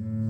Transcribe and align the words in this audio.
Mm. 0.00 0.29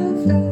love. 0.00 0.49